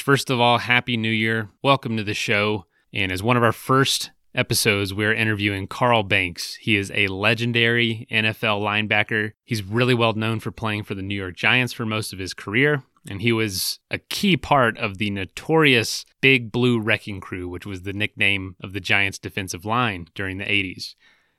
[0.00, 1.50] First of all, Happy New Year.
[1.62, 2.66] Welcome to the show.
[2.92, 6.56] And as one of our first episodes, we're interviewing Carl Banks.
[6.56, 9.32] He is a legendary NFL linebacker.
[9.44, 12.34] He's really well known for playing for the New York Giants for most of his
[12.34, 12.82] career.
[13.08, 17.82] And he was a key part of the notorious Big Blue Wrecking Crew, which was
[17.82, 20.94] the nickname of the Giants' defensive line during the 80s.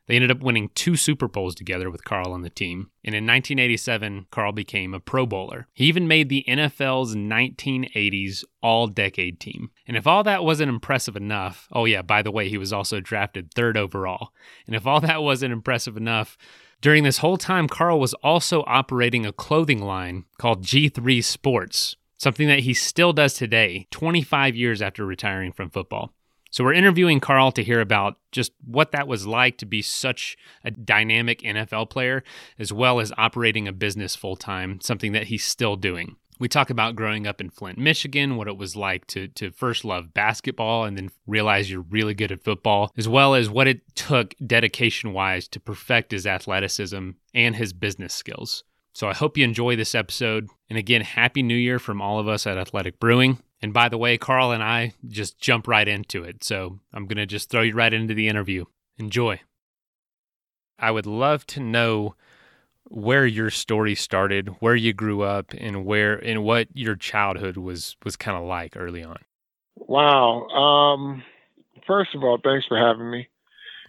[0.08, 2.92] They ended up winning two Super Bowls together with Carl on the team.
[3.04, 5.68] And in 1987, Carl became a Pro Bowler.
[5.74, 9.72] He even made the NFL's 1980s All Decade team.
[9.88, 13.00] And if all that wasn't impressive enough, oh, yeah, by the way, he was also
[13.00, 14.30] drafted third overall.
[14.68, 16.38] And if all that wasn't impressive enough,
[16.82, 22.48] during this whole time, Carl was also operating a clothing line called G3 Sports, something
[22.48, 26.14] that he still does today, 25 years after retiring from football.
[26.56, 30.38] So we're interviewing Carl to hear about just what that was like to be such
[30.64, 32.24] a dynamic NFL player,
[32.58, 36.16] as well as operating a business full time, something that he's still doing.
[36.40, 39.84] We talk about growing up in Flint, Michigan, what it was like to to first
[39.84, 43.94] love basketball and then realize you're really good at football, as well as what it
[43.94, 48.64] took dedication wise to perfect his athleticism and his business skills.
[48.94, 50.48] So I hope you enjoy this episode.
[50.70, 53.40] And again, Happy New Year from all of us at Athletic Brewing.
[53.62, 56.44] And by the way, Carl and I just jump right into it.
[56.44, 58.66] So I'm going to just throw you right into the interview.
[58.98, 59.40] Enjoy.
[60.78, 62.16] I would love to know
[62.90, 67.96] where your story started, where you grew up, and where and what your childhood was
[68.04, 69.18] was kind of like early on.
[69.76, 70.48] Wow.
[70.48, 71.24] Um,
[71.88, 73.28] first of all, thanks for having me.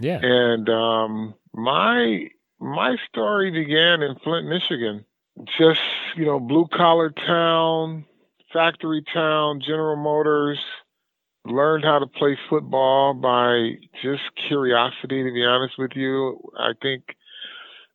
[0.01, 0.21] Yeah.
[0.23, 2.29] And um, my
[2.61, 5.05] my story began in Flint, Michigan.
[5.59, 5.81] Just
[6.17, 8.07] you know, blue collar town,
[8.53, 10.59] factory town, General Motors.
[11.45, 16.41] Learned how to play football by just curiosity, to be honest with you.
[16.59, 17.05] I think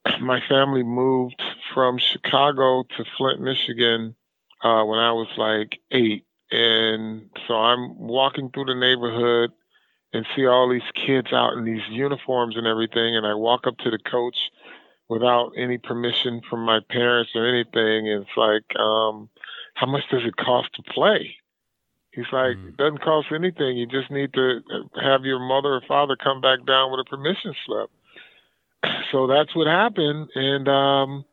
[0.22, 1.42] my family moved
[1.74, 4.16] from Chicago to Flint, Michigan
[4.64, 6.26] uh, when I was like eight.
[6.52, 9.52] And so I'm walking through the neighborhood
[10.14, 13.16] and see all these kids out in these uniforms and everything.
[13.16, 14.38] And I walk up to the coach
[15.08, 18.10] without any permission from my parents or anything.
[18.10, 19.30] And it's like, um,
[19.74, 21.36] how much does it cost to play?
[22.12, 22.70] He's like, mm.
[22.70, 23.78] it doesn't cost anything.
[23.78, 24.62] You just need to
[25.02, 27.90] have your mother or father come back down with a permission slip.
[29.12, 30.30] So that's what happened.
[30.36, 31.26] And um,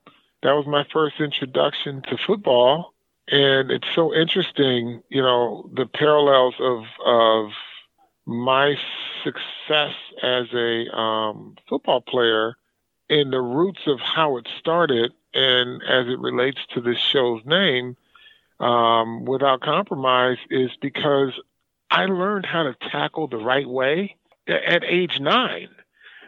[0.43, 2.93] that was my first introduction to football.
[3.29, 7.51] And it's so interesting, you know, the parallels of, of
[8.27, 8.75] my
[9.23, 12.57] success as a um, football player
[13.09, 17.97] and the roots of how it started and as it relates to this show's name–
[18.61, 21.33] um, without compromise is because
[21.91, 24.17] I learned how to tackle the right way
[24.49, 25.69] at age nine.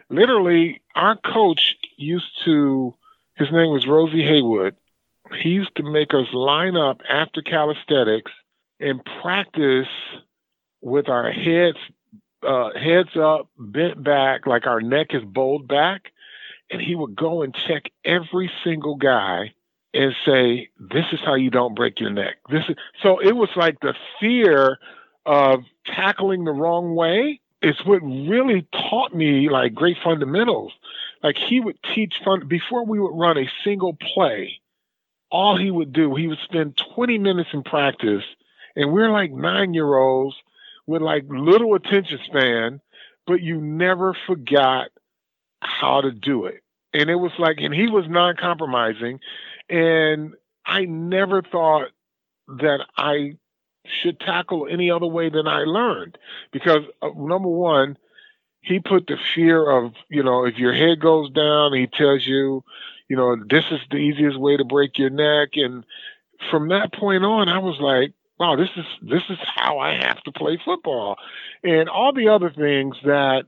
[0.09, 2.95] Literally, our coach used to,
[3.35, 4.75] his name was Rosie Haywood.
[5.41, 8.31] He used to make us line up after calisthenics
[8.79, 9.87] and practice
[10.81, 11.77] with our heads
[12.43, 16.11] uh, heads up, bent back, like our neck is bowled back.
[16.71, 19.53] And he would go and check every single guy
[19.93, 23.19] and say, "This is how you don't break your neck." This is so.
[23.19, 24.79] It was like the fear
[25.25, 30.73] of tackling the wrong way is what really taught me like great fundamentals.
[31.23, 34.59] Like he would teach fun before we would run a single play.
[35.29, 38.23] All he would do, he would spend 20 minutes in practice,
[38.75, 40.35] and we're like nine year olds
[40.87, 42.81] with like little attention span,
[43.27, 44.89] but you never forgot
[45.61, 46.63] how to do it.
[46.93, 49.19] And it was like, and he was non compromising.
[49.71, 50.33] And
[50.65, 51.87] I never thought
[52.47, 53.37] that I
[53.85, 56.17] should tackle any other way than I learned
[56.51, 57.97] because uh, number one,
[58.61, 62.63] he put the fear of, you know, if your head goes down, he tells you,
[63.07, 65.49] you know, this is the easiest way to break your neck.
[65.55, 65.83] And
[66.51, 70.21] from that point on, I was like, wow, this is this is how I have
[70.23, 71.15] to play football.
[71.63, 73.45] And all the other things that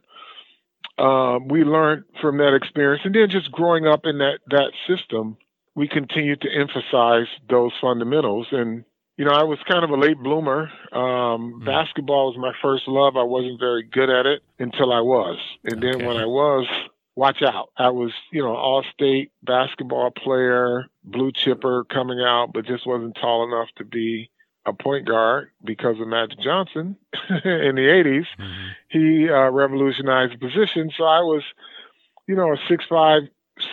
[0.97, 5.37] um, we learned from that experience, and then just growing up in that that system,
[5.75, 8.47] we continued to emphasize those fundamentals.
[8.51, 8.83] And,
[9.17, 10.69] you know, I was kind of a late bloomer.
[10.91, 11.65] Um, mm.
[11.65, 13.17] Basketball was my first love.
[13.17, 15.37] I wasn't very good at it until I was.
[15.63, 16.67] And then when I was,
[17.15, 17.69] watch out.
[17.77, 23.15] I was, you know, all state basketball player, blue chipper coming out, but just wasn't
[23.15, 24.29] tall enough to be
[24.65, 26.95] a point guard because of Magic Johnson
[27.29, 28.25] in the 80s.
[28.39, 28.67] Mm-hmm.
[28.89, 30.91] He uh, revolutionized the position.
[30.97, 31.43] So I was,
[32.27, 33.23] you know, a six-five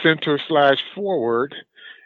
[0.03, 1.55] center slash forward.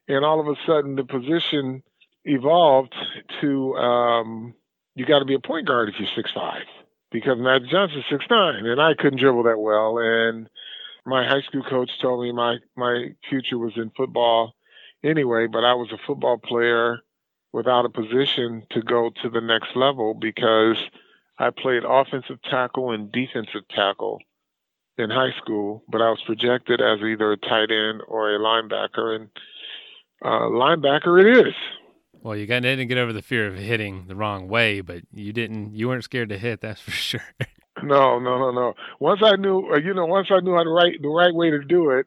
[0.09, 1.83] And all of a sudden the position
[2.25, 2.95] evolved
[3.41, 4.55] to um,
[4.95, 6.63] you got to be a point guard if you're six-five
[7.11, 8.67] because Magic Johnson's six-nine.
[8.67, 9.99] And I couldn't dribble that well.
[9.99, 10.49] And
[11.07, 14.55] my high school coach told me my, my future was in football
[15.03, 17.01] anyway, but I was a football player
[17.53, 20.77] without a position to go to the next level because
[21.39, 24.21] I played offensive tackle and defensive tackle
[24.97, 29.17] in high school, but I was projected as either a tight end or a linebacker,
[29.17, 29.29] and
[30.25, 31.55] uh, linebacker it is.
[32.23, 35.33] Well, you got didn't get over the fear of hitting the wrong way, but you
[35.35, 35.75] didn't.
[35.75, 36.63] You weren't scared to hit.
[36.63, 37.21] That's for sure.
[37.83, 38.75] no, no, no, no.
[38.99, 41.51] Once I knew, uh, you know, once I knew how to right the right way
[41.51, 42.07] to do it,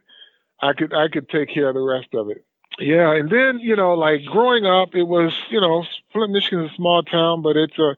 [0.59, 2.43] I could I could take care of the rest of it.
[2.79, 6.71] Yeah, and then you know, like growing up, it was you know, Flint, Michigan is
[6.71, 7.95] a small town, but it's a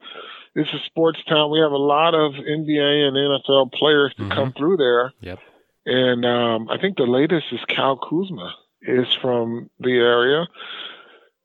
[0.55, 1.51] it's a sports town.
[1.51, 4.31] We have a lot of NBA and NFL players to mm-hmm.
[4.33, 5.13] come through there.
[5.21, 5.39] Yep.
[5.85, 10.47] And um, I think the latest is Cal Kuzma is from the area.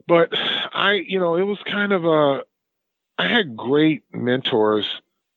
[0.06, 0.30] But
[0.72, 2.42] I, you know, it was kind of a.
[3.16, 4.86] I had great mentors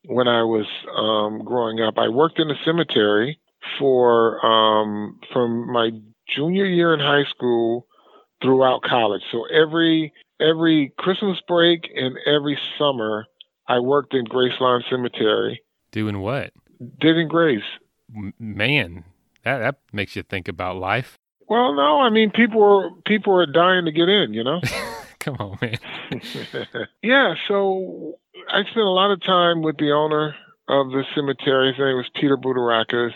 [0.04, 0.66] when I was
[0.96, 1.96] um, growing up.
[1.96, 3.38] I worked in a cemetery
[3.78, 5.90] for um, from my
[6.28, 7.86] junior year in high school
[8.42, 9.22] throughout college.
[9.30, 13.26] So every every Christmas break and every summer,
[13.66, 15.62] I worked in Gracelawn Cemetery.
[15.90, 16.52] Doing what?
[17.00, 17.64] Digging graves.
[18.38, 19.04] Man,
[19.44, 21.18] that that makes you think about life.
[21.48, 24.34] Well, no, I mean people are people are dying to get in.
[24.34, 24.60] You know.
[25.20, 25.78] Come on, man.
[27.02, 28.18] yeah, so
[28.48, 30.34] I spent a lot of time with the owner
[30.68, 31.68] of the cemetery.
[31.72, 33.12] His name was Peter Budarakis.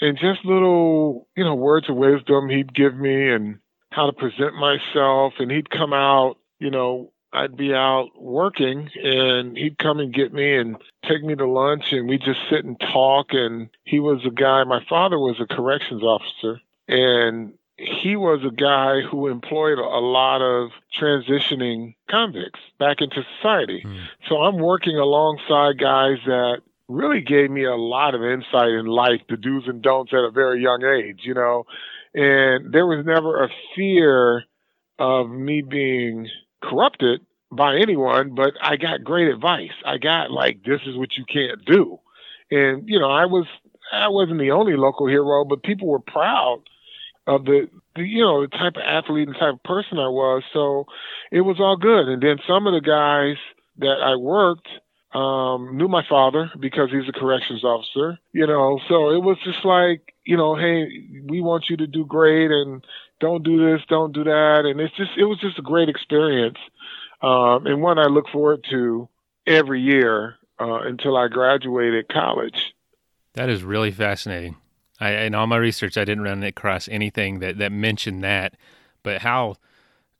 [0.00, 3.58] And just little, you know, words of wisdom he'd give me and
[3.90, 5.34] how to present myself.
[5.38, 10.32] And he'd come out, you know, I'd be out working and he'd come and get
[10.32, 10.76] me and
[11.08, 13.28] take me to lunch and we'd just sit and talk.
[13.30, 18.54] And he was a guy, my father was a corrections officer and he was a
[18.54, 23.82] guy who employed a lot of transitioning convicts back into society.
[23.84, 24.04] Mm.
[24.28, 29.20] So I'm working alongside guys that really gave me a lot of insight in life,
[29.28, 31.64] the do's and don'ts at a very young age, you know.
[32.14, 34.44] And there was never a fear
[34.98, 36.28] of me being
[36.62, 37.20] corrupted
[37.52, 39.72] by anyone, but I got great advice.
[39.84, 41.98] I got like, this is what you can't do.
[42.50, 43.46] And, you know, I was,
[43.92, 46.62] I wasn't the only local hero, but people were proud
[47.26, 50.42] of the, the, you know, the type of athlete and type of person I was.
[50.52, 50.86] So
[51.30, 52.08] it was all good.
[52.08, 53.36] And then some of the guys
[53.78, 54.68] that I worked
[55.12, 59.64] um, knew my father because he's a corrections officer, you know, so it was just
[59.64, 60.86] like, you know, hey,
[61.26, 62.84] we want you to do great and
[63.20, 64.62] don't do this, don't do that.
[64.66, 66.58] And it's just, it was just a great experience.
[67.22, 69.08] Um, and one I look forward to
[69.46, 72.74] every year uh, until I graduated college.
[73.34, 74.56] That is really fascinating.
[75.00, 78.54] I, in all my research, I didn't run across anything that, that mentioned that,
[79.02, 79.56] but how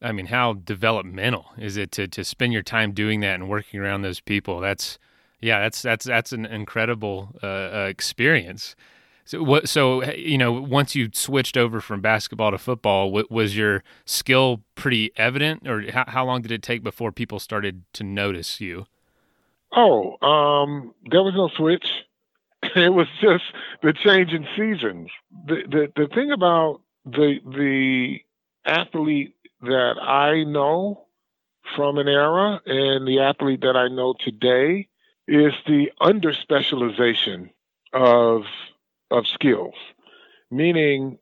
[0.03, 3.81] I mean, how developmental is it to to spend your time doing that and working
[3.81, 4.61] around those people?
[4.61, 4.99] That's
[5.41, 8.77] yeah, that's that's that's an incredible uh, uh, experience.
[9.25, 9.69] So what?
[9.69, 15.13] So you know, once you switched over from basketball to football, was your skill pretty
[15.17, 18.87] evident, or how, how long did it take before people started to notice you?
[19.75, 21.87] Oh, um, there was no switch.
[22.77, 23.45] It was just
[23.83, 25.11] the change in seasons.
[25.47, 28.21] The the the thing about the the
[28.65, 31.07] athlete that I know
[31.75, 34.89] from an era and the athlete that I know today
[35.27, 37.51] is the under specialization
[37.93, 38.43] of
[39.11, 39.75] of skills,
[40.51, 41.19] meaning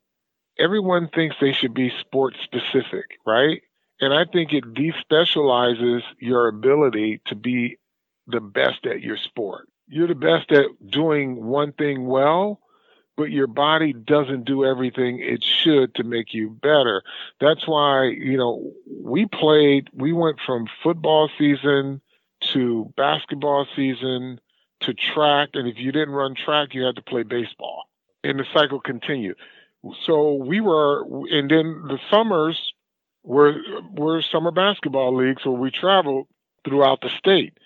[0.58, 3.62] everyone thinks they should be sport specific, right?
[4.00, 7.78] And I think it despecializes your ability to be
[8.26, 9.68] the best at your sport.
[9.86, 12.60] You're the best at doing one thing well,
[13.16, 17.02] but your body doesn't do everything it should to make you better.
[17.40, 22.00] That's why, you know, we played, we went from football season
[22.52, 24.40] to basketball season
[24.80, 25.50] to track.
[25.54, 27.84] And if you didn't run track, you had to play baseball.
[28.22, 29.36] And the cycle continued.
[30.06, 32.72] So we were, and then the summers
[33.22, 33.54] were,
[33.92, 36.26] were summer basketball leagues where we traveled
[36.64, 37.58] throughout the state.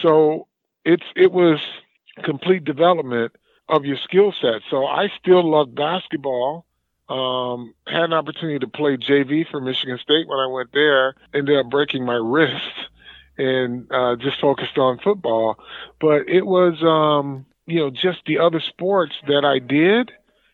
[0.00, 0.46] So
[0.86, 1.58] it's, it was
[2.22, 3.32] complete development
[3.68, 4.62] of your skill set.
[4.70, 6.64] So I still love basketball.
[7.08, 11.14] Um, had an opportunity to play JV for Michigan State when I went there.
[11.34, 12.88] Ended up breaking my wrist
[13.38, 15.56] and uh, just focused on football.
[16.00, 20.12] But it was, um, you know, just the other sports that I did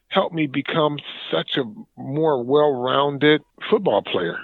[0.09, 0.99] helped me become
[1.31, 1.65] such a
[1.97, 4.39] more well-rounded football player.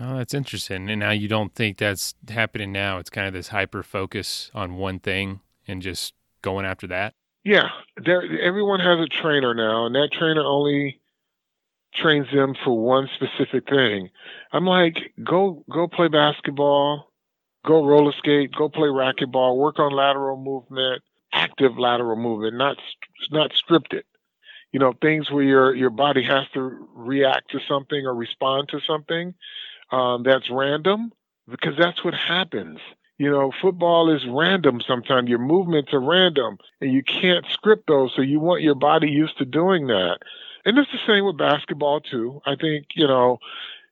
[0.00, 0.88] Oh, that's interesting.
[0.88, 2.98] And now you don't think that's happening now.
[2.98, 7.14] It's kind of this hyper focus on one thing and just going after that.
[7.44, 7.68] Yeah,
[8.02, 8.22] there.
[8.40, 11.00] Everyone has a trainer now, and that trainer only
[11.94, 14.10] trains them for one specific thing.
[14.52, 17.12] I'm like, go go play basketball,
[17.64, 21.02] go roller skate, go play racquetball, work on lateral movement,
[21.32, 22.76] active lateral movement, not
[23.30, 24.02] not scripted.
[24.72, 28.80] You know, things where your your body has to react to something or respond to
[28.86, 29.34] something
[29.90, 31.12] um, that's random,
[31.48, 32.78] because that's what happens.
[33.18, 35.28] You know, football is random sometimes.
[35.28, 38.12] Your movements are random and you can't script those.
[38.16, 40.20] So you want your body used to doing that.
[40.64, 42.40] And it's the same with basketball too.
[42.46, 43.38] I think, you know,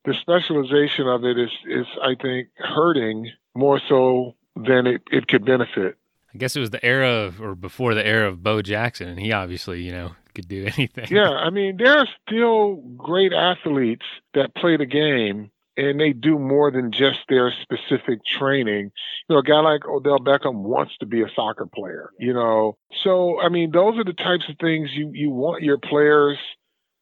[0.07, 5.45] the specialization of it is is I think hurting more so than it, it could
[5.45, 5.97] benefit.
[6.35, 9.21] I guess it was the era of, or before the era of Bo Jackson, and
[9.21, 11.09] he obviously, you know, could do anything.
[11.11, 16.39] Yeah, I mean, there are still great athletes that play the game and they do
[16.39, 18.91] more than just their specific training.
[19.29, 22.77] You know, a guy like Odell Beckham wants to be a soccer player, you know.
[23.05, 26.37] So, I mean, those are the types of things you, you want your players,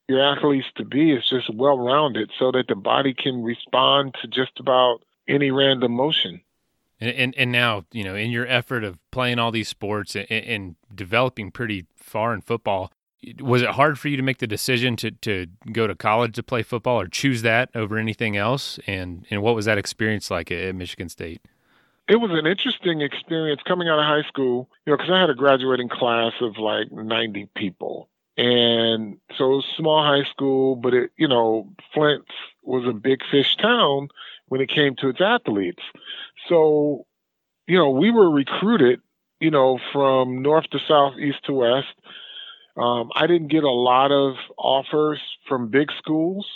[0.09, 4.29] your athletes to be, It's just well rounded so that the body can respond to
[4.29, 6.43] just about any random motion.
[7.01, 10.31] And, and, and now, you know, in your effort of playing all these sports and,
[10.31, 12.93] and developing pretty far in football,
[13.41, 16.43] was it hard for you to make the decision to, to go to college to
[16.43, 18.79] play football or choose that over anything else?
[18.87, 21.41] And, and what was that experience like at, Michigan State?
[22.09, 25.31] It was an interesting experience coming out of high school, you know, because I had
[25.31, 28.09] a graduating class of like 90 people.
[28.37, 32.25] And so it was small high school, but it, you know, Flint
[32.63, 34.09] was a big fish town
[34.49, 35.83] when it came to its athletes.
[36.49, 37.07] So,
[37.67, 39.01] you know, we were recruited,
[39.41, 41.89] you know, from north to south, east to west
[42.77, 46.47] um, I didn't get a lot of offers from big schools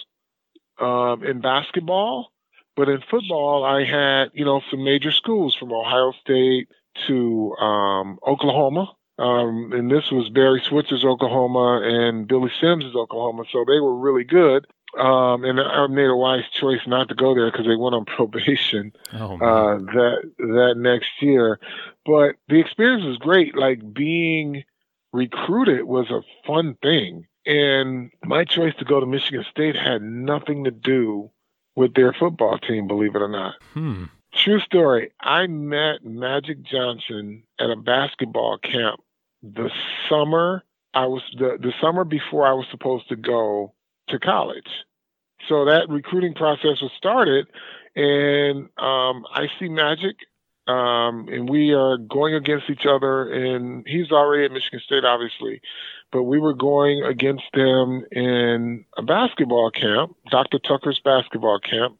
[0.78, 2.32] um, in basketball,
[2.76, 6.68] but in football, I had you know some major schools from Ohio State
[7.06, 8.92] to um, Oklahoma.
[9.18, 14.24] Um, and this was Barry Switzer's Oklahoma and Billy Sims's Oklahoma, so they were really
[14.24, 14.66] good.
[14.98, 18.04] Um, and I made a wise choice not to go there because they went on
[18.16, 21.60] probation oh, uh, that that next year.
[22.06, 24.64] But the experience was great, like being
[25.12, 27.26] recruited was a fun thing.
[27.46, 31.30] And my choice to go to Michigan State had nothing to do
[31.74, 33.54] with their football team, believe it or not.
[33.72, 34.04] Hmm.
[34.34, 35.10] True story.
[35.20, 39.00] I met Magic Johnson at a basketball camp
[39.42, 39.70] the
[40.08, 43.74] summer I was the, the summer before I was supposed to go
[44.08, 44.68] to college.
[45.48, 47.46] So that recruiting process was started
[47.96, 50.16] and um, I see Magic
[50.70, 53.32] um, and we are going against each other.
[53.32, 55.60] And he's already at Michigan State, obviously,
[56.12, 60.58] but we were going against them in a basketball camp, Dr.
[60.60, 61.98] Tucker's basketball camp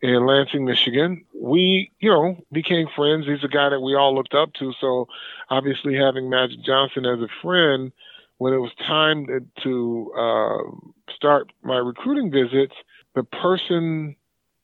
[0.00, 1.24] in Lansing, Michigan.
[1.34, 3.26] We, you know, became friends.
[3.26, 4.72] He's a guy that we all looked up to.
[4.80, 5.06] So
[5.50, 7.92] obviously, having Magic Johnson as a friend,
[8.38, 9.26] when it was time
[9.62, 12.74] to, uh, start my recruiting visits,
[13.14, 14.16] the person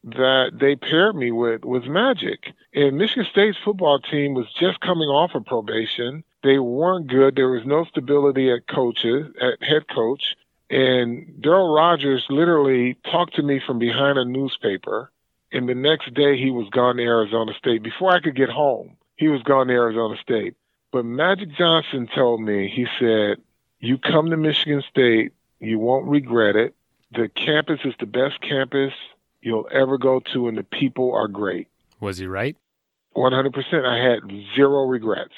[0.05, 2.53] that they paired me with was Magic.
[2.75, 6.25] And Michigan State's football team was just coming off of probation.
[6.43, 7.35] They weren't good.
[7.35, 10.37] There was no stability at coaches, at head coach.
[10.71, 15.11] And Darryl Rogers literally talked to me from behind a newspaper.
[15.51, 17.83] And the next day he was gone to Arizona State.
[17.83, 20.55] Before I could get home, he was gone to Arizona State.
[20.93, 23.39] But Magic Johnson told me, he said,
[23.81, 26.75] You come to Michigan State, you won't regret it.
[27.13, 28.93] The campus is the best campus
[29.49, 31.69] you'll ever go to, and the people are great.
[32.01, 32.57] Was he right?
[33.17, 33.85] 100%.
[33.85, 34.21] I had
[34.55, 35.33] zero regrets.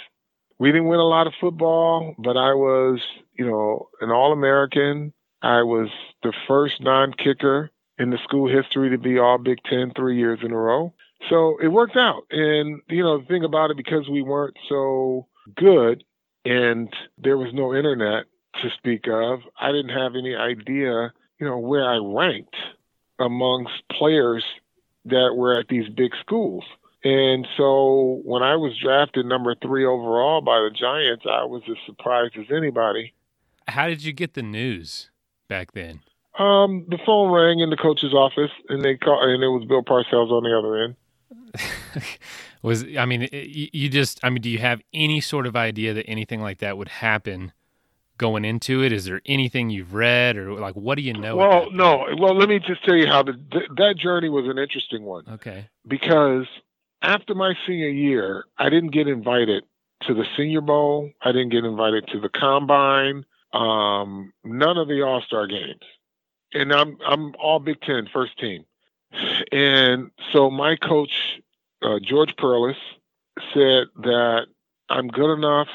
[0.59, 3.01] We didn't win a lot of football, but I was,
[3.39, 5.13] you know, an All American.
[5.41, 5.89] I was
[6.23, 10.41] the first non kicker in the school history to be all Big Ten three years
[10.43, 10.93] in a row.
[11.29, 12.25] So it worked out.
[12.31, 16.05] And, you know, the thing about it, because we weren't so good
[16.45, 18.25] and there was no internet
[18.63, 22.57] to speak of, I didn't have any idea, you know, where I ranked
[23.21, 24.45] amongst players
[25.05, 26.65] that were at these big schools.
[27.03, 31.77] And so when I was drafted number three overall by the Giants, I was as
[31.87, 33.15] surprised as anybody.
[33.69, 35.11] How did you get the news
[35.49, 36.01] back then?
[36.39, 39.83] Um, the phone rang in the coach's office, and they called, and it was Bill
[39.83, 40.97] Parcells on the other end.
[42.63, 46.07] was I mean, you just I mean, do you have any sort of idea that
[46.07, 47.53] anything like that would happen
[48.21, 48.93] going into it?
[48.93, 51.35] Is there anything you've read or like what do you know?
[51.35, 52.07] Well, no.
[52.17, 53.33] Well, let me just tell you how the
[53.77, 55.25] that journey was an interesting one.
[55.29, 55.67] Okay.
[55.89, 56.47] Because
[57.03, 59.65] after my senior year, I didn't get invited
[60.03, 61.11] to the Senior Bowl.
[61.23, 63.25] I didn't get invited to the Combine.
[63.53, 65.83] um, none of the All Star games,
[66.53, 68.65] and I'm I'm all Big Ten first team,
[69.51, 71.41] and so my coach
[71.83, 72.77] uh, George Perles
[73.55, 74.47] said that
[74.89, 75.69] I'm good enough,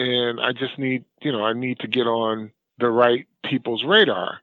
[0.00, 4.40] and I just need you know I need to get on the right people's radar.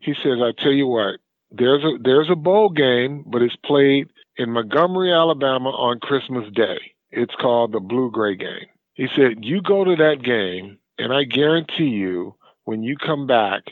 [0.00, 1.16] He says, I tell you what,
[1.50, 6.78] there's a there's a bowl game, but it's played in Montgomery, Alabama on Christmas Day.
[7.10, 8.66] It's called the Blue Gray game.
[8.94, 12.34] He said, You go to that game, and I guarantee you,
[12.64, 13.62] when you come back,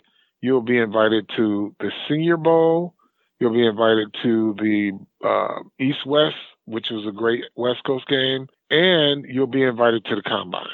[0.40, 2.94] you'll be invited to the Senior Bowl.
[3.38, 8.48] You'll be invited to the uh, East West, which was a great West Coast game,
[8.70, 10.66] and you'll be invited to the Combine.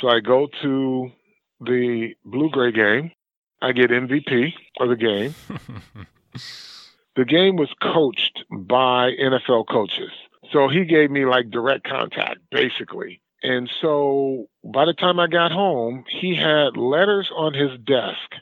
[0.00, 1.10] So I go to
[1.60, 3.12] the Blue Gray game.
[3.62, 5.34] I get MVP of the game.
[7.16, 10.10] the game was coached by NFL coaches.
[10.52, 13.22] So he gave me like direct contact, basically.
[13.42, 18.34] And so by the time I got home, he had letters on his desk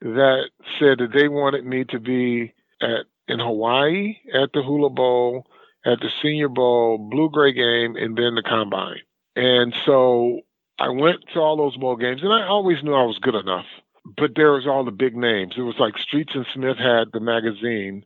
[0.00, 5.46] that said that they wanted me to be at in Hawaii at the Hula Bowl,
[5.86, 9.00] at the Senior Bowl, Blue Gray game, and then the Combine.
[9.36, 10.40] And so
[10.80, 13.66] I went to all those bowl games, and I always knew I was good enough.
[14.16, 15.54] But there was all the big names.
[15.56, 18.04] It was like Streets and Smith had the magazine,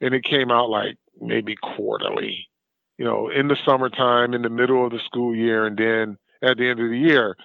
[0.00, 2.48] and it came out like maybe quarterly
[2.98, 6.58] you know, in the summertime, in the middle of the school year, and then at
[6.58, 7.36] the end of the year.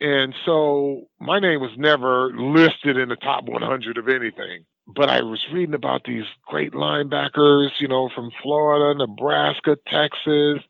[0.00, 4.64] And so my name was never listed in the top 100 of anything.
[4.86, 10.62] But I was reading about these great linebackers, you know, from Florida, Nebraska, Texas,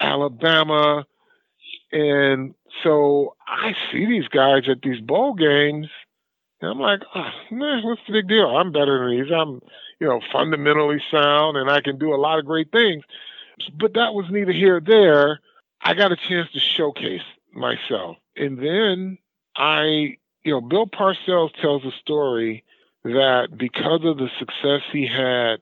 [0.00, 1.04] Alabama.
[1.92, 5.88] And so I see these guys at these bowl games,
[6.60, 8.56] and I'm like, ah, oh, man, what's the big deal?
[8.56, 9.32] I'm better than these.
[9.32, 9.60] I'm,
[10.00, 13.04] you know, fundamentally sound, and I can do a lot of great things
[13.78, 15.40] but that was neither here nor there.
[15.82, 17.22] I got a chance to showcase
[17.52, 18.16] myself.
[18.36, 19.18] And then
[19.56, 22.64] I, you know, Bill Parcells tells a story
[23.04, 25.60] that because of the success he had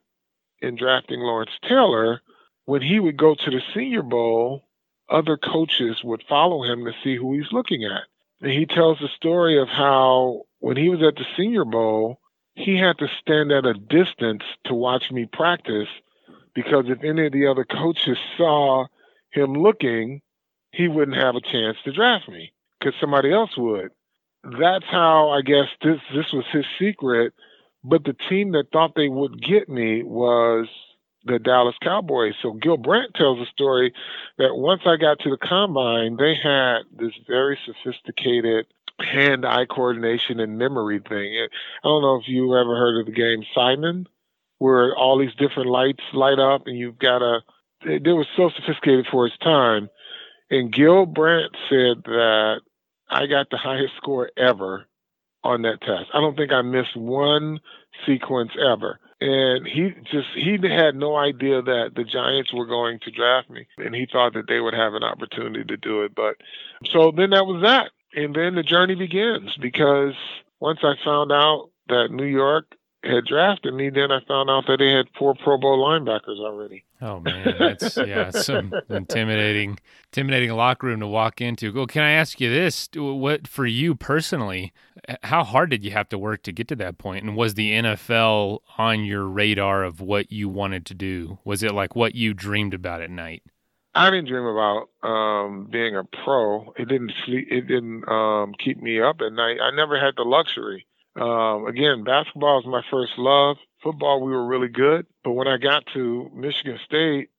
[0.60, 2.20] in drafting Lawrence Taylor,
[2.64, 4.64] when he would go to the Senior Bowl,
[5.10, 8.02] other coaches would follow him to see who he's looking at.
[8.40, 12.20] And he tells the story of how when he was at the Senior Bowl,
[12.54, 15.88] he had to stand at a distance to watch me practice
[16.54, 18.86] because if any of the other coaches saw
[19.30, 20.20] him looking,
[20.72, 23.90] he wouldn't have a chance to draft me because somebody else would.
[24.42, 27.32] That's how I guess this this was his secret.
[27.84, 30.66] But the team that thought they would get me was
[31.24, 32.34] the Dallas Cowboys.
[32.42, 33.92] So Gil Brandt tells a story
[34.38, 38.66] that once I got to the combine, they had this very sophisticated
[39.00, 41.46] hand-eye coordination and memory thing.
[41.84, 44.08] I don't know if you ever heard of the game Simon
[44.58, 47.40] where all these different lights light up and you've got a
[47.82, 49.88] it, it was so sophisticated for its time
[50.50, 52.60] and gil brandt said that
[53.08, 54.84] i got the highest score ever
[55.44, 57.60] on that test i don't think i missed one
[58.06, 63.10] sequence ever and he just he had no idea that the giants were going to
[63.10, 63.66] draft me.
[63.78, 66.14] And he thought that they would have an opportunity to do it.
[66.14, 66.36] But
[66.90, 67.90] so then that was that.
[68.14, 70.14] And then the journey begins because
[70.60, 74.78] once i found out that new york had drafted me, then I found out that
[74.78, 76.84] they had four Pro Bowl linebackers already.
[77.00, 79.78] Oh man, that's yeah, it's some intimidating,
[80.12, 81.72] intimidating locker room to walk into.
[81.72, 82.88] Well, can I ask you this?
[82.96, 84.72] What for you personally?
[85.22, 87.24] How hard did you have to work to get to that point?
[87.24, 91.38] And was the NFL on your radar of what you wanted to do?
[91.44, 93.44] Was it like what you dreamed about at night?
[93.94, 96.72] I didn't dream about um, being a pro.
[96.76, 97.46] It didn't sleep.
[97.50, 99.58] It didn't um, keep me up at night.
[99.62, 100.86] I never had the luxury
[101.18, 103.56] um, again, basketball was my first love.
[103.82, 107.30] Football, we were really good, but when I got to Michigan State,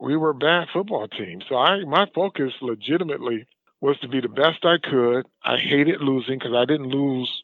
[0.00, 1.40] we were a bad football team.
[1.48, 3.46] So I, my focus, legitimately,
[3.80, 5.26] was to be the best I could.
[5.42, 7.42] I hated losing because I didn't lose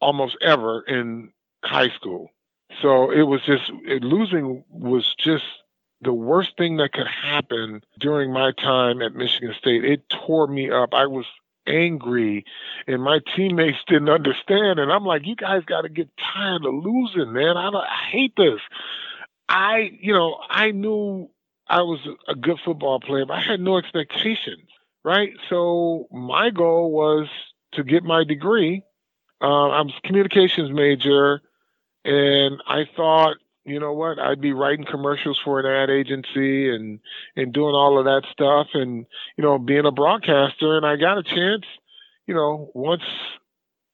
[0.00, 1.32] almost ever in
[1.64, 2.30] high school.
[2.82, 5.44] So it was just it, losing was just
[6.00, 9.84] the worst thing that could happen during my time at Michigan State.
[9.84, 10.92] It tore me up.
[10.92, 11.24] I was
[11.66, 12.44] angry
[12.86, 16.74] and my teammates didn't understand and i'm like you guys got to get tired of
[16.74, 17.56] losing man.
[17.56, 18.60] I, I hate this.
[19.48, 21.30] I you know i knew
[21.68, 24.68] i was a good football player but i had no expectations
[25.04, 25.32] right?
[25.50, 27.28] So my goal was
[27.74, 28.82] to get my degree.
[29.40, 31.42] Uh, i was communications major
[32.04, 37.00] and i thought you know what i'd be writing commercials for an ad agency and
[37.36, 41.18] and doing all of that stuff and you know being a broadcaster and i got
[41.18, 41.64] a chance
[42.26, 43.02] you know once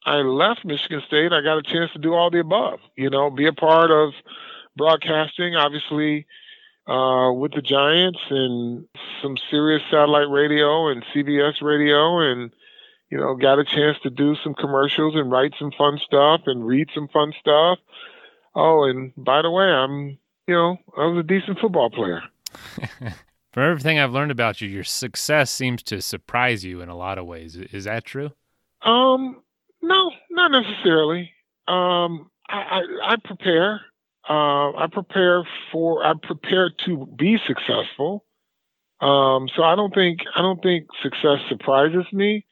[0.04, 3.30] i left michigan state i got a chance to do all the above you know
[3.30, 4.12] be a part of
[4.76, 6.26] broadcasting obviously
[6.86, 8.86] uh, with the giants and
[9.22, 12.50] some Sirius satellite radio and cbs radio and
[13.10, 16.64] you know, got a chance to do some commercials and write some fun stuff and
[16.64, 17.78] read some fun stuff.
[18.54, 22.22] Oh, and by the way, I'm, you know, I was a decent football player.
[23.52, 27.18] From everything I've learned about you, your success seems to surprise you in a lot
[27.18, 27.56] of ways.
[27.56, 28.30] Is that true?
[28.82, 29.42] Um,
[29.82, 31.32] no, not necessarily.
[31.66, 32.80] Um, I, I,
[33.12, 33.80] I prepare.
[34.28, 36.04] Uh, I prepare for.
[36.04, 38.24] I prepare to be successful.
[39.00, 42.46] Um, so I don't think I don't think success surprises me.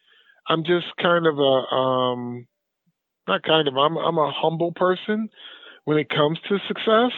[0.49, 2.47] I'm just kind of a um,
[3.29, 3.77] not kind of.
[3.77, 5.29] I'm I'm a humble person
[5.89, 7.13] when it comes to success.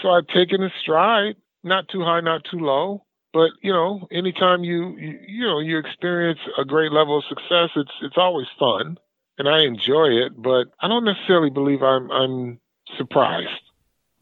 [0.00, 3.04] So I've taken a stride, not too high, not too low.
[3.34, 7.68] But you know, anytime you, you you know you experience a great level of success,
[7.76, 8.96] it's it's always fun,
[9.36, 10.40] and I enjoy it.
[10.40, 12.60] But I don't necessarily believe I'm I'm
[12.96, 13.60] surprised.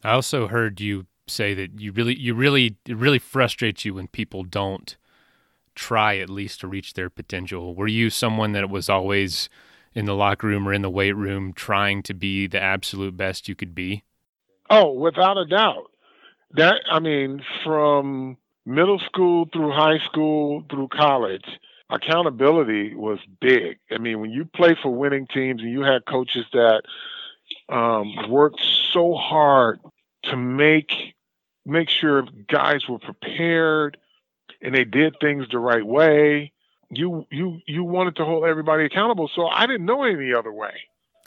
[0.03, 4.07] I also heard you say that you really you really it really frustrates you when
[4.07, 4.97] people don't
[5.75, 7.73] try at least to reach their potential.
[7.73, 9.47] Were you someone that was always
[9.95, 13.47] in the locker room or in the weight room trying to be the absolute best
[13.47, 14.03] you could be?
[14.69, 15.91] Oh, without a doubt.
[16.51, 21.45] That I mean, from middle school through high school through college,
[21.89, 23.79] accountability was big.
[23.91, 26.83] I mean, when you play for winning teams and you had coaches that
[27.69, 29.79] um, worked so hard
[30.23, 31.15] to make
[31.65, 33.97] make sure guys were prepared
[34.61, 36.51] and they did things the right way.
[36.95, 40.73] You you you wanted to hold everybody accountable, so I didn't know any other way.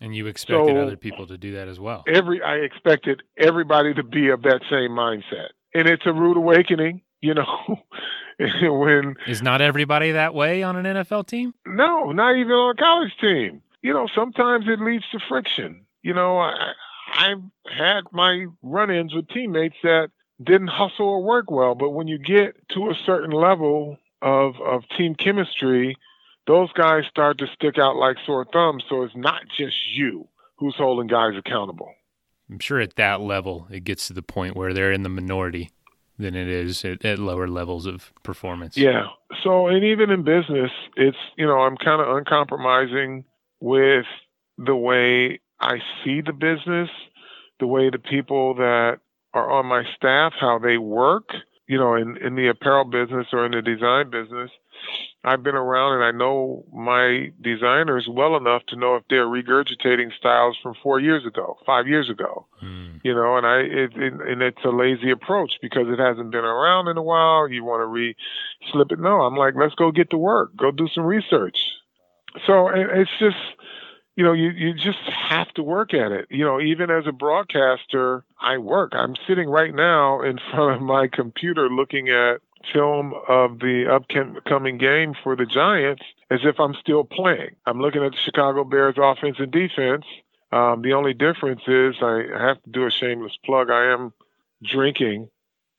[0.00, 2.04] And you expected so other people to do that as well.
[2.06, 7.02] Every I expected everybody to be of that same mindset, and it's a rude awakening.
[7.22, 7.46] You know,
[8.38, 11.54] when is not everybody that way on an NFL team?
[11.66, 13.62] No, not even on a college team.
[13.82, 15.86] You know, sometimes it leads to friction.
[16.02, 16.72] You know, I
[17.14, 20.10] I've had my run-ins with teammates that
[20.42, 21.74] didn't hustle or work well.
[21.74, 25.96] But when you get to a certain level of of team chemistry,
[26.46, 28.82] those guys start to stick out like sore thumbs.
[28.88, 31.92] So it's not just you who's holding guys accountable.
[32.50, 35.70] I'm sure at that level it gets to the point where they're in the minority
[36.18, 38.76] than it is at, at lower levels of performance.
[38.76, 39.06] Yeah.
[39.44, 43.24] So and even in business, it's you know I'm kind of uncompromising
[43.60, 44.06] with
[44.58, 46.90] the way I see the business,
[47.60, 48.98] the way the people that
[49.34, 51.28] are on my staff, how they work.
[51.68, 54.50] You know, in, in the apparel business or in the design business,
[55.24, 60.16] I've been around and I know my designers well enough to know if they're regurgitating
[60.16, 62.46] styles from four years ago, five years ago.
[62.62, 63.00] Mm.
[63.02, 66.44] You know, and I it, it, and it's a lazy approach because it hasn't been
[66.44, 67.48] around in a while.
[67.48, 68.14] You want to re
[68.70, 69.00] slip it?
[69.00, 71.58] No, I'm like, let's go get to work, go do some research.
[72.46, 73.36] So it's just
[74.16, 76.26] you know, you, you just have to work at it.
[76.30, 78.92] You know, even as a broadcaster, I work.
[78.94, 82.40] I'm sitting right now in front of my computer looking at
[82.72, 87.50] film of the upcoming game for the Giants as if I'm still playing.
[87.64, 90.04] I'm looking at the Chicago Bears offense and defense.
[90.50, 93.70] Um, the only difference is I have to do a shameless plug.
[93.70, 94.12] I am
[94.64, 95.28] drinking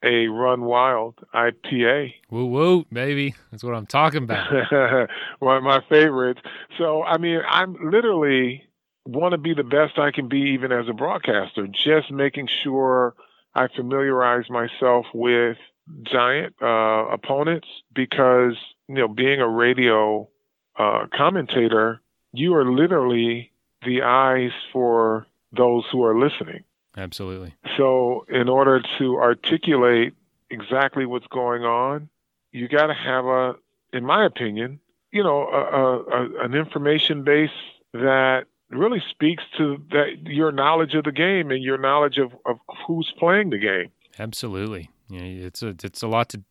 [0.03, 2.13] a Run Wild IPA.
[2.29, 3.35] Woo woo, baby.
[3.51, 4.47] That's what I'm talking about.
[5.39, 6.41] One of my favorites.
[6.77, 8.63] So, I mean, I'm literally
[9.05, 13.15] want to be the best I can be even as a broadcaster, just making sure
[13.55, 15.57] I familiarize myself with
[16.03, 18.55] giant uh, opponents because,
[18.87, 20.29] you know, being a radio
[20.77, 22.01] uh, commentator,
[22.33, 23.51] you are literally
[23.85, 26.63] the eyes for those who are listening.
[26.97, 27.53] Absolutely.
[27.77, 30.13] So, in order to articulate
[30.49, 32.09] exactly what's going on,
[32.51, 33.55] you got to have a,
[33.93, 34.79] in my opinion,
[35.11, 37.49] you know, a, a, an information base
[37.93, 42.57] that really speaks to that your knowledge of the game and your knowledge of, of
[42.85, 43.91] who's playing the game.
[44.19, 44.89] Absolutely.
[45.09, 46.41] Yeah, it's a it's a lot to.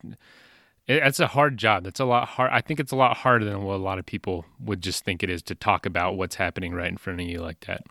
[0.87, 1.85] It's a hard job.
[1.85, 2.49] It's a lot hard.
[2.53, 5.21] I think it's a lot harder than what a lot of people would just think
[5.21, 7.81] it is to talk about what's happening right in front of you like that.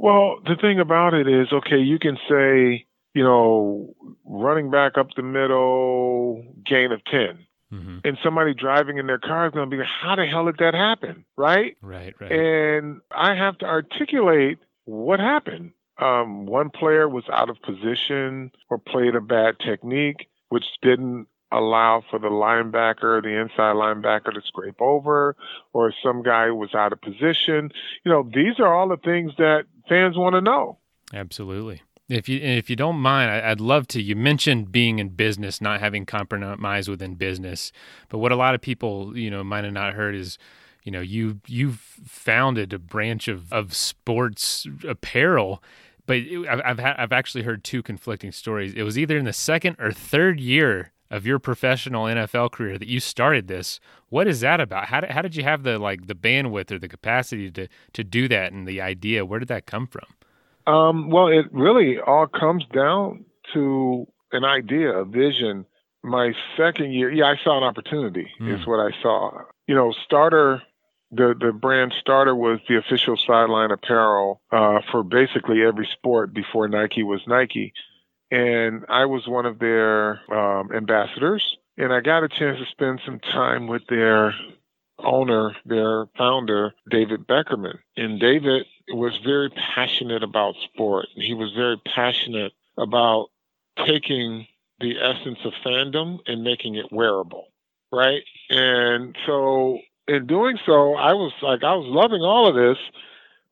[0.00, 5.08] Well, the thing about it is, okay, you can say, you know, running back up
[5.16, 7.44] the middle, gain of 10.
[7.72, 7.98] Mm-hmm.
[8.04, 10.58] And somebody driving in their car is going to be like, how the hell did
[10.58, 11.24] that happen?
[11.36, 11.76] Right?
[11.82, 12.30] Right, right.
[12.30, 15.72] And I have to articulate what happened.
[16.00, 22.02] Um, one player was out of position or played a bad technique, which didn't allow
[22.10, 25.36] for the linebacker, the inside linebacker to scrape over,
[25.72, 27.70] or some guy was out of position.
[28.04, 30.78] You know, these are all the things that fans want to know.
[31.12, 31.82] Absolutely.
[32.08, 34.02] If you if you don't mind, I'd love to.
[34.02, 37.70] You mentioned being in business, not having compromise within business,
[38.08, 40.38] but what a lot of people you know might have not heard is,
[40.84, 45.62] you know, you you've founded a branch of of sports apparel
[46.06, 46.16] but
[46.48, 48.72] I've I've, I've actually heard two conflicting stories.
[48.72, 52.88] It was either in the second or third year of your professional NFL career that
[52.88, 53.80] you started this.
[54.08, 54.86] What is that about?
[54.86, 58.04] How did, how did you have the like the bandwidth or the capacity to to
[58.04, 59.24] do that and the idea?
[59.24, 60.06] Where did that come from?
[60.72, 65.64] Um, well, it really all comes down to an idea, a vision.
[66.02, 68.28] My second year, yeah, I saw an opportunity.
[68.40, 68.60] Mm.
[68.60, 69.42] Is what I saw.
[69.66, 70.62] You know, starter
[71.10, 76.68] the the brand starter was the official sideline apparel uh, for basically every sport before
[76.68, 77.72] Nike was Nike,
[78.30, 81.56] and I was one of their um, ambassadors.
[81.76, 84.34] And I got a chance to spend some time with their
[84.98, 87.78] owner, their founder, David Beckerman.
[87.96, 91.06] And David was very passionate about sport.
[91.14, 93.28] He was very passionate about
[93.86, 94.46] taking
[94.80, 97.46] the essence of fandom and making it wearable,
[97.92, 98.22] right?
[98.50, 102.78] And so in doing so, I was like, I was loving all of this,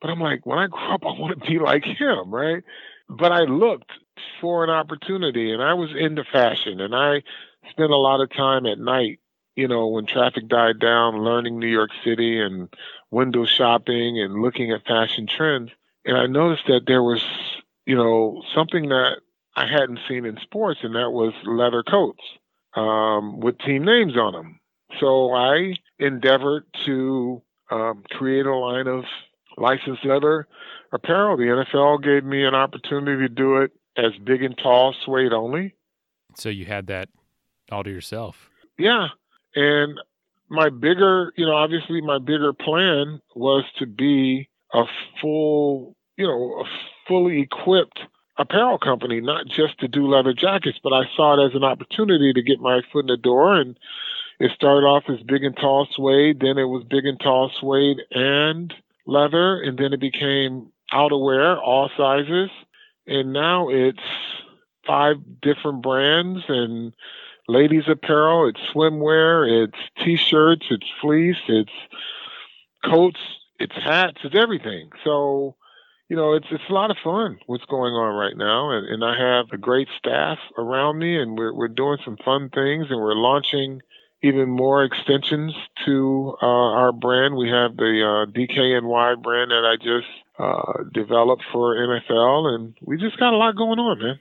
[0.01, 2.65] but I'm like, when I grow up, I want to be like him, right?
[3.09, 3.93] But I looked
[4.41, 7.23] for an opportunity and I was into fashion and I
[7.71, 9.21] spent a lot of time at night,
[9.55, 12.69] you know, when traffic died down, learning New York City and
[13.11, 15.71] window shopping and looking at fashion trends.
[16.05, 17.23] And I noticed that there was,
[17.85, 19.21] you know, something that
[19.57, 22.23] I hadn't seen in sports, and that was leather coats
[22.75, 24.61] um, with team names on them.
[25.01, 29.05] So I endeavored to um, create a line of
[29.57, 30.47] licensed leather
[30.93, 31.37] apparel.
[31.37, 35.75] The NFL gave me an opportunity to do it as big and tall suede only.
[36.35, 37.09] So you had that
[37.71, 38.51] all to yourself.
[38.79, 39.09] Yeah.
[39.55, 39.99] And
[40.49, 44.85] my bigger, you know, obviously my bigger plan was to be a
[45.21, 46.65] full, you know, a
[47.09, 48.01] fully equipped
[48.39, 52.33] apparel company, not just to do leather jackets, but I saw it as an opportunity
[52.33, 53.79] to get my foot in the door and
[54.39, 57.99] it started off as big and tall suede, then it was big and tall suede
[58.11, 58.75] and
[59.07, 62.51] leather, and then it became outerwear, all sizes,
[63.07, 63.99] and now it's
[64.87, 66.93] five different brands and
[67.49, 71.73] ladies apparel, it's swimwear, it's t-shirts, it's fleece, it's
[72.85, 73.21] coats,
[73.59, 74.91] it's hats, it's everything.
[75.05, 75.57] So,
[76.09, 79.05] you know, it's it's a lot of fun what's going on right now, and, and
[79.05, 83.01] I have a great staff around me, and we're we're doing some fun things, and
[83.01, 83.81] we're launching
[84.23, 87.37] even more extensions to uh, our brand.
[87.37, 92.97] We have the uh, DKNY brand that I just uh, developed for NFL, and we
[92.97, 94.19] just got a lot going on, man.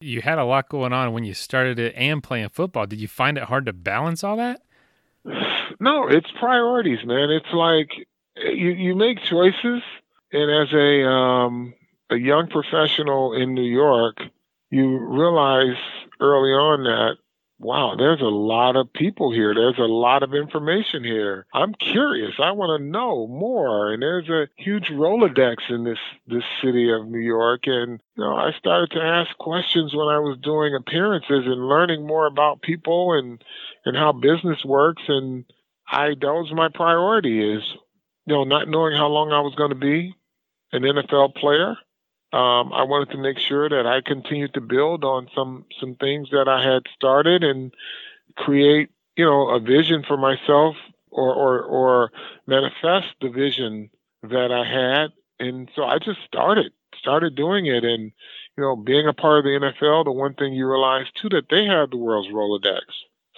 [0.00, 2.86] You had a lot going on when you started it and playing football.
[2.86, 4.62] Did you find it hard to balance all that?
[5.78, 7.28] No, it's priorities, man.
[7.28, 7.90] It's like
[8.36, 9.82] you you make choices,
[10.32, 11.74] and as a um,
[12.08, 14.22] a young professional in New York,
[14.70, 15.76] you realize
[16.20, 17.16] early on that
[17.58, 19.54] wow, there's a lot of people here.
[19.54, 21.46] There's a lot of information here.
[21.54, 22.34] I'm curious.
[22.38, 23.92] I want to know more.
[23.92, 27.62] And there's a huge Rolodex in this this city of New York.
[27.66, 32.06] And you know, I started to ask questions when I was doing appearances and learning
[32.06, 33.42] more about people and
[33.84, 35.02] and how business works.
[35.08, 35.44] And
[35.88, 37.62] I that was my priority is
[38.26, 40.14] you know not knowing how long I was going to be
[40.72, 41.76] an NFL player
[42.32, 46.30] um, I wanted to make sure that I continued to build on some some things
[46.30, 47.72] that I had started and
[48.36, 50.76] create, you know, a vision for myself
[51.10, 52.12] or or, or
[52.46, 53.90] manifest the vision
[54.22, 55.12] that I had.
[55.38, 58.12] And so I just started started doing it and
[58.56, 61.48] you know, being a part of the NFL, the one thing you realize too that
[61.50, 62.80] they have the world's Rolodex.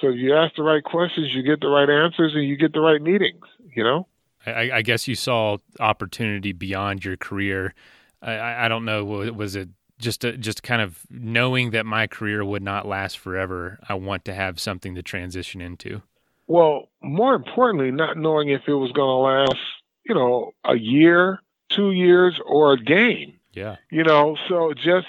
[0.01, 2.73] So if you ask the right questions, you get the right answers and you get
[2.73, 4.07] the right meetings, you know?
[4.47, 7.75] I, I guess you saw opportunity beyond your career
[8.23, 9.05] I, I don't know.
[9.05, 13.79] Was it just a, just kind of knowing that my career would not last forever?
[13.89, 16.03] I want to have something to transition into.
[16.47, 19.61] Well, more importantly, not knowing if it was going to last,
[20.05, 23.35] you know, a year, two years, or a game.
[23.53, 23.77] Yeah.
[23.91, 25.09] You know, so just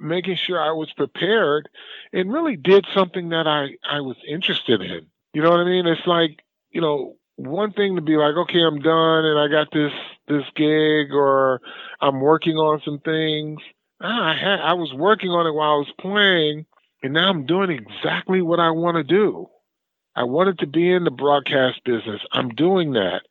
[0.00, 1.68] making sure I was prepared
[2.12, 5.06] and really did something that I, I was interested in.
[5.32, 5.86] You know what I mean?
[5.86, 9.68] It's like, you know, one thing to be like, okay, I'm done and I got
[9.72, 9.92] this
[10.28, 11.60] this gig or
[12.00, 13.60] I'm working on some things.
[14.00, 16.66] Ah, I had I was working on it while I was playing,
[17.02, 19.48] and now I'm doing exactly what I want to do.
[20.14, 22.20] I wanted to be in the broadcast business.
[22.32, 23.22] I'm doing that.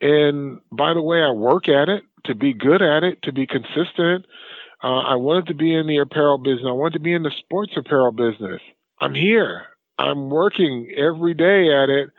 [0.00, 3.46] And by the way, I work at it to be good at it, to be
[3.46, 4.26] consistent.
[4.82, 6.66] Uh, I wanted to be in the apparel business.
[6.66, 8.62] I wanted to be in the sports apparel business.
[9.00, 9.66] I'm here.
[9.98, 12.10] I'm working every day at it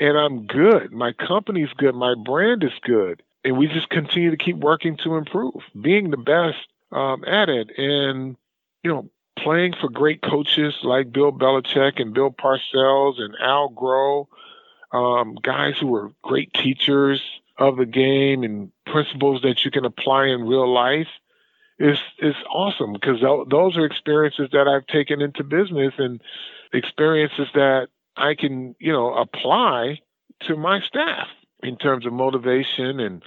[0.00, 0.92] and I'm good.
[0.92, 1.94] My company's good.
[1.94, 3.22] My brand is good.
[3.44, 6.58] And we just continue to keep working to improve, being the best
[6.90, 7.70] um, at it.
[7.78, 8.36] And,
[8.82, 14.26] you know, playing for great coaches like Bill Belichick and Bill Parcells and Al Groh,
[14.92, 17.22] um, guys who are great teachers
[17.58, 21.08] of the game and principles that you can apply in real life
[21.78, 26.20] is is awesome because those are experiences that I've taken into business and
[26.72, 27.88] experiences that
[28.20, 30.00] I can, you know, apply
[30.42, 31.28] to my staff
[31.62, 33.22] in terms of motivation and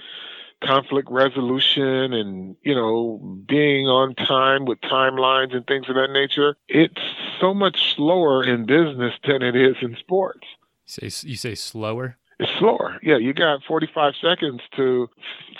[0.62, 6.56] conflict resolution and you know being on time with timelines and things of that nature.
[6.68, 7.00] It's
[7.40, 10.46] so much slower in business than it is in sports.
[10.86, 12.16] You say, you say slower?
[12.38, 12.98] It's slower.
[13.02, 15.08] Yeah you got 45 seconds to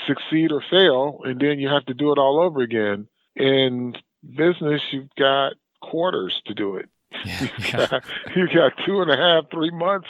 [0.07, 3.07] succeed or fail and then you have to do it all over again.
[3.37, 3.95] In
[4.37, 6.89] business you've got quarters to do it
[7.25, 8.05] yeah, you, got,
[8.37, 10.09] you got two and a half three months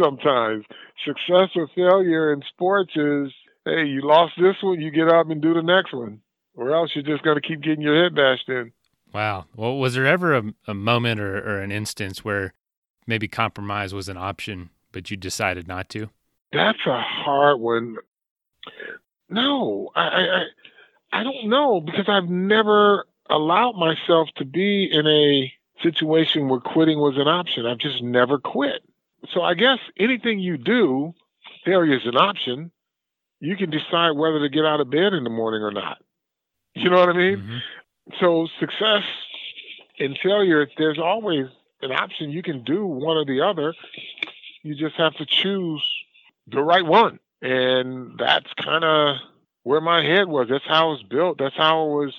[0.00, 0.64] sometimes
[1.04, 3.32] success or failure in sports is
[3.66, 6.20] hey, you lost this one, you get up and do the next one,
[6.54, 8.72] or else you're just going to keep getting your head bashed in.
[9.12, 9.46] Wow.
[9.56, 12.54] Well, was there ever a, a moment or, or an instance where
[13.06, 16.10] maybe compromise was an option, but you decided not to?
[16.52, 17.96] That's a hard one.
[19.28, 20.42] No, I, I,
[21.12, 26.98] I don't know because I've never allowed myself to be in a situation where quitting
[26.98, 27.66] was an option.
[27.66, 28.82] I've just never quit.
[29.32, 31.14] So I guess anything you do,
[31.64, 32.70] failure is an option
[33.40, 35.98] you can decide whether to get out of bed in the morning or not.
[36.74, 37.36] You know what I mean?
[37.38, 37.58] Mm-hmm.
[38.20, 39.02] So success
[39.98, 41.46] and failure, there's always
[41.82, 42.30] an option.
[42.30, 43.74] You can do one or the other.
[44.62, 45.82] You just have to choose
[46.46, 47.18] the right one.
[47.42, 49.16] And that's kind of
[49.62, 50.48] where my head was.
[50.48, 51.38] That's how I was built.
[51.38, 52.14] That's how I was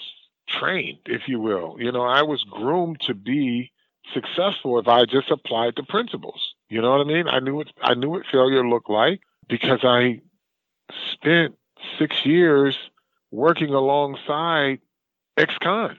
[0.47, 1.75] trained, if you will.
[1.79, 3.71] You know, I was groomed to be
[4.13, 6.53] successful if I just applied the principles.
[6.69, 7.27] You know what I mean?
[7.27, 10.21] I knew what I knew what failure looked like because I
[11.13, 11.55] spent
[11.99, 12.77] six years
[13.31, 14.79] working alongside
[15.35, 15.97] ex-cons,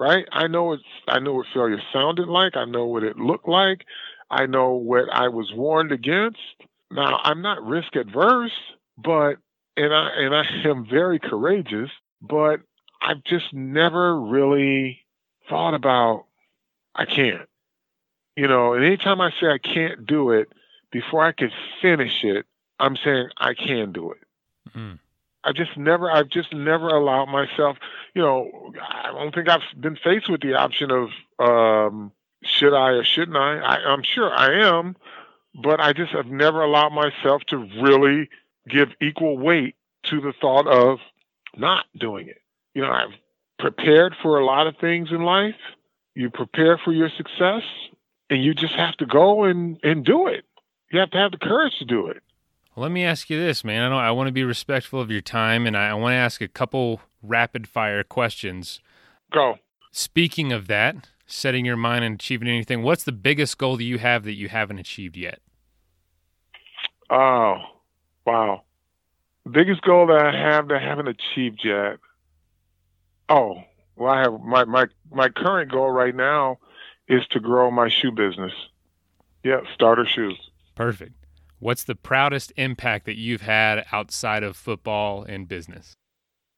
[0.00, 0.26] right?
[0.32, 2.56] I know it's I know what failure sounded like.
[2.56, 3.84] I know what it looked like.
[4.30, 6.38] I know what I was warned against.
[6.90, 8.52] Now I'm not risk adverse,
[8.96, 9.36] but
[9.76, 12.60] and I and I am very courageous, but
[13.04, 15.00] I've just never really
[15.48, 16.24] thought about
[16.94, 17.48] I can't.
[18.36, 20.48] You know, and anytime I say I can't do it,
[20.90, 21.50] before I can
[21.82, 22.46] finish it,
[22.80, 24.18] I'm saying I can do it.
[24.76, 24.98] Mm.
[25.44, 27.76] I just never, I've just never allowed myself,
[28.14, 32.12] you know, I don't think I've been faced with the option of, um,
[32.42, 33.58] should I or shouldn't I?
[33.58, 33.76] I?
[33.92, 34.96] I'm sure I am,
[35.62, 38.30] but I just have never allowed myself to really
[38.68, 40.98] give equal weight to the thought of
[41.56, 42.40] not doing it.
[42.74, 43.14] You know, I've
[43.58, 45.54] prepared for a lot of things in life.
[46.14, 47.62] You prepare for your success
[48.30, 50.44] and you just have to go and, and do it.
[50.90, 52.22] You have to have the courage to do it.
[52.76, 53.82] Let me ask you this, man.
[53.82, 56.16] I know I want to be respectful of your time, and I, I want to
[56.16, 58.80] ask a couple rapid fire questions.
[59.32, 59.58] Go.
[59.92, 63.98] Speaking of that, setting your mind and achieving anything, what's the biggest goal that you
[63.98, 65.40] have that you haven't achieved yet?
[67.10, 67.58] Oh,
[68.26, 68.62] wow.
[69.48, 71.98] Biggest goal that I have that I haven't achieved yet.
[73.28, 73.62] Oh,
[73.96, 76.58] well, I have my my my current goal right now
[77.08, 78.52] is to grow my shoe business.
[79.42, 80.38] Yeah, starter shoes.
[80.74, 81.12] Perfect.
[81.58, 85.94] What's the proudest impact that you've had outside of football and business?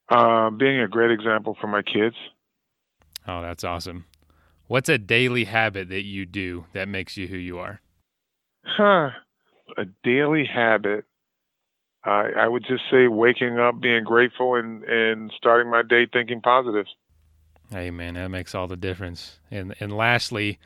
[0.09, 2.17] Uh, being a great example for my kids.
[3.27, 4.07] Oh, that's awesome.
[4.69, 7.81] What's a daily habit that you do that makes you who you are?
[8.65, 9.11] Huh.
[9.77, 11.05] A daily habit.
[12.07, 16.41] I I would just say waking up, being grateful, and, and starting my day thinking
[16.41, 16.87] positive.
[17.71, 19.39] Hey, man, that makes all the difference.
[19.51, 20.59] And and lastly,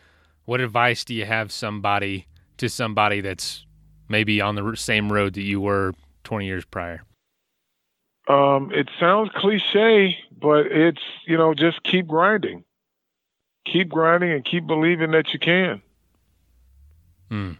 [0.44, 2.26] what advice do you have somebody
[2.58, 3.64] to somebody that's
[4.08, 7.02] maybe on the same road that you were 20 years prior?
[8.28, 12.64] Um, it sounds cliche, but it's, you know, just keep grinding.
[13.64, 15.82] Keep grinding and keep believing that you can.
[17.28, 17.52] Hmm.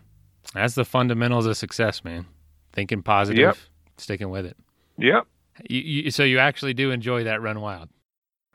[0.55, 2.27] That's the fundamentals of success, man.
[2.73, 3.57] Thinking positive, yep.
[3.97, 4.57] sticking with it.
[4.99, 5.27] Yep.
[5.69, 7.89] You, you, so you actually do enjoy that run wild.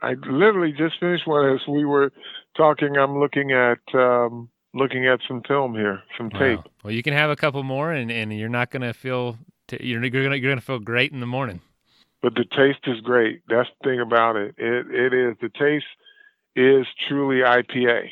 [0.02, 2.12] I literally just finished one as we were
[2.56, 2.98] talking.
[2.98, 6.40] I'm looking at um, looking at some film here, some wow.
[6.40, 6.60] tape.
[6.84, 9.78] Well, you can have a couple more, and, and you're not going to feel t-
[9.82, 11.62] you're you're going you're going to feel great in the morning.
[12.22, 13.42] But the taste is great.
[13.48, 14.56] That's the thing about it.
[14.58, 15.86] It it is the taste
[16.56, 18.10] is truly IPA.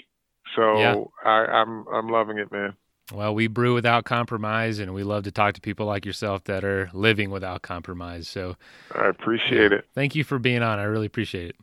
[0.55, 0.95] So yeah.
[1.25, 2.73] I, I'm I'm loving it, man.
[3.11, 6.63] Well, we brew without compromise, and we love to talk to people like yourself that
[6.63, 8.27] are living without compromise.
[8.29, 8.55] So
[8.95, 9.79] I appreciate yeah.
[9.79, 9.87] it.
[9.93, 10.79] Thank you for being on.
[10.79, 11.55] I really appreciate it.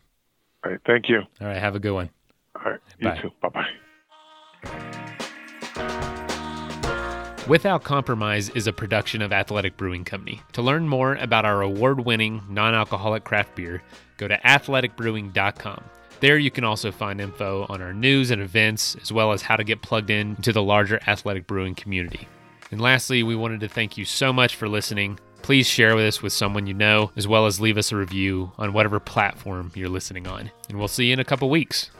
[0.64, 0.80] All right.
[0.86, 1.20] Thank you.
[1.40, 1.56] All right.
[1.56, 2.10] Have a good one.
[2.56, 2.80] All right.
[2.98, 3.30] You too.
[3.40, 3.66] Bye bye.
[7.48, 10.42] Without Compromise is a production of Athletic Brewing Company.
[10.52, 13.82] To learn more about our award winning non alcoholic craft beer,
[14.18, 15.82] go to athleticbrewing.com.
[16.20, 19.56] There you can also find info on our news and events, as well as how
[19.56, 22.28] to get plugged in to the larger athletic brewing community.
[22.70, 25.18] And lastly, we wanted to thank you so much for listening.
[25.42, 28.52] Please share with us with someone you know, as well as leave us a review
[28.58, 30.50] on whatever platform you're listening on.
[30.68, 31.90] And we'll see you in a couple weeks.